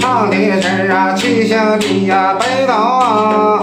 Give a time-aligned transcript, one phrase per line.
[0.00, 3.60] 唱的是啊，曲项的呀，北道啊，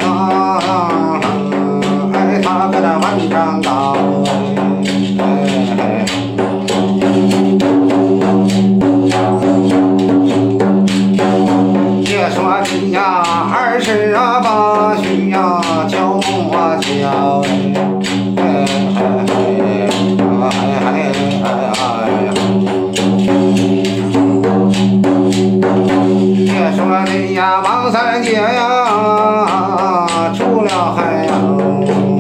[27.35, 32.14] 呀，王三姐呀，出了海洋。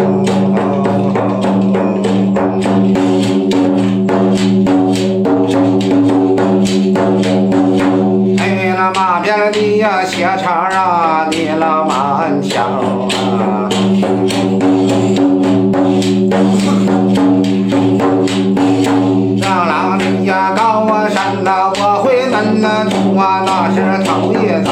[23.45, 24.69] 那是头一遭。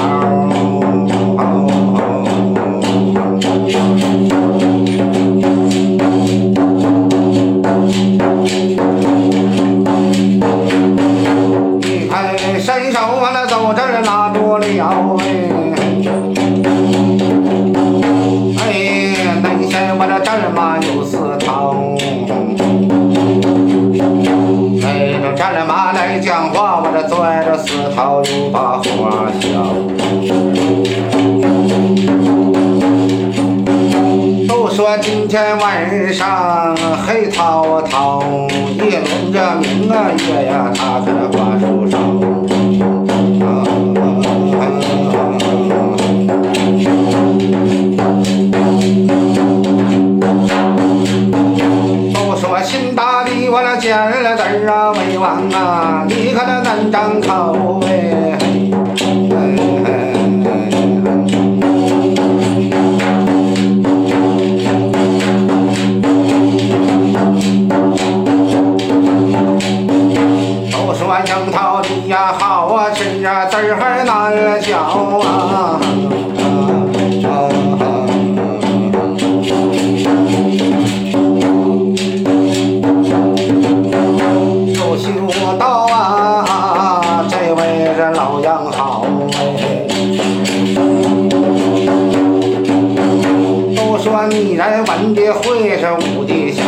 [11.81, 12.11] 你看
[12.59, 12.97] 伸手，
[13.49, 14.65] 走这儿拉住了
[15.17, 15.27] 哎，
[18.59, 18.63] 哎，
[19.43, 21.17] 恁嫌我这儿嘛有四
[26.33, 29.45] 讲话，我这拽着丝绦又把花笑。
[34.47, 38.23] 都说今天晚上黑桃桃，
[38.71, 41.85] 一轮这明啊月呀，他搁那挂手
[54.91, 58.37] 为王啊，你可那难张口哎。
[59.31, 59.37] 哎
[59.85, 59.89] 哎
[70.71, 75.79] 都说樱桃的呀好啊吃啊，字儿还难教啊。
[94.23, 96.63] 都说女人文的会是武的小，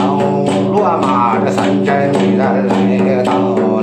[0.73, 3.74] 落马这三针女人来到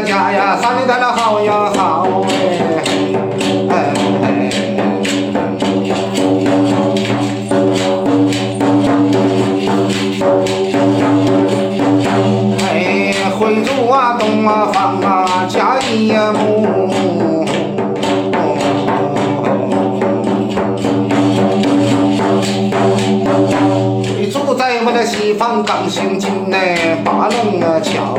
[0.00, 2.06] 叶家呀，三的那好呀好
[3.68, 4.50] 哎，哎哎
[12.72, 16.88] 哎，回族啊，东啊，方啊，家一呀母。
[24.02, 26.56] 回族在我的西方刚行进呢，
[27.04, 28.16] 八棱啊桥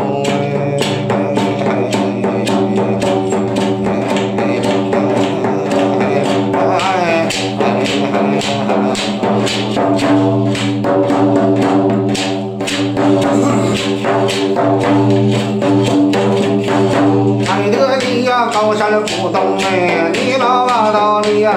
[18.61, 21.51] 高山不动哎，你老把道理哎，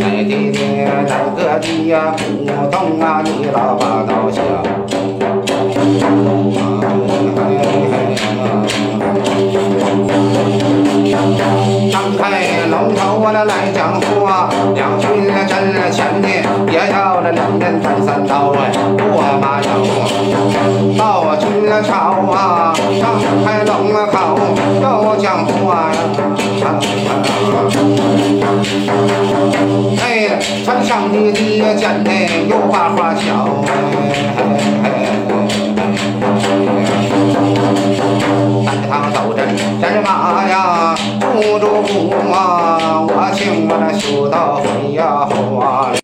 [0.00, 0.56] 哎的的
[0.86, 1.04] 那
[1.36, 2.24] 个的呀，不
[2.70, 4.42] 动啊，你老把道想。
[11.92, 12.22] 张开
[12.70, 16.22] 龙头我来讲话，两军那阵了前
[17.32, 19.68] 两人分三刀哎，我马要
[20.98, 23.02] 到军了朝啊，上
[23.44, 24.16] 海龙口
[24.82, 25.96] 又讲话呀。
[30.02, 30.04] 哎，
[30.64, 32.10] 穿上的第一件呢，
[32.48, 33.70] 又把花敲哎。